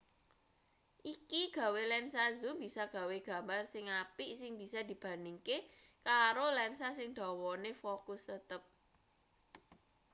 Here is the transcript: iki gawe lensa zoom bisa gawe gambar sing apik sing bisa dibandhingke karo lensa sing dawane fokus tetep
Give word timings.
iki 1.13 1.41
gawe 1.55 1.81
lensa 1.91 2.23
zoom 2.39 2.57
bisa 2.63 2.83
gawe 2.95 3.17
gambar 3.29 3.63
sing 3.73 3.85
apik 4.03 4.31
sing 4.41 4.51
bisa 4.61 4.79
dibandhingke 4.89 5.57
karo 6.07 6.45
lensa 6.57 6.87
sing 6.97 7.09
dawane 7.19 7.71
fokus 7.83 8.21
tetep 8.31 8.61